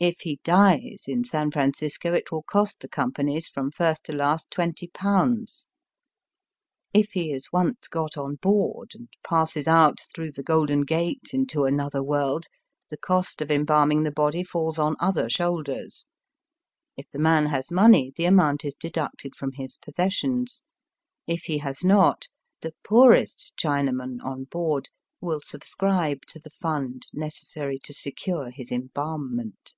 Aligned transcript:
If 0.00 0.18
he 0.20 0.38
dies 0.44 1.04
in 1.06 1.24
San 1.24 1.50
Francisco 1.50 2.12
it 2.12 2.30
will 2.30 2.42
cost 2.42 2.80
the 2.80 2.90
companies 2.90 3.48
from 3.48 3.70
first 3.70 4.04
to 4.04 4.12
last 4.14 4.50
JE20. 4.50 5.64
If 6.92 7.12
he 7.12 7.32
is 7.32 7.50
once 7.50 7.88
got 7.88 8.18
on 8.18 8.34
board 8.34 8.90
and 8.94 9.08
passes 9.26 9.66
out 9.66 10.00
through 10.14 10.32
the 10.32 10.42
Golden 10.42 10.82
Gate 10.82 11.30
into 11.32 11.64
another 11.64 12.02
world, 12.02 12.46
the 12.90 12.98
cost 12.98 13.40
of 13.40 13.50
embalming 13.50 14.02
the 14.02 14.10
body 14.10 14.42
falls 14.42 14.78
on 14.78 14.94
other 15.00 15.30
shoulders. 15.30 16.04
If 16.98 17.08
the 17.08 17.18
man 17.18 17.46
has 17.46 17.70
money 17.70 18.12
the 18.14 18.26
amount 18.26 18.62
is 18.66 18.74
deducted 18.74 19.34
from 19.34 19.52
his 19.52 19.78
possessions. 19.78 20.60
If 21.26 21.44
he 21.44 21.58
has 21.58 21.82
not, 21.82 22.26
the 22.60 22.74
poorest 22.86 23.54
Chinaman 23.56 24.22
on 24.22 24.44
board 24.50 24.90
will 25.22 25.40
subscribe 25.40 26.26
to 26.26 26.38
the 26.38 26.50
frind 26.50 27.06
necessary 27.14 27.78
to 27.84 27.94
secure 27.94 28.50
his 28.50 28.70
embalmment. 28.70 29.72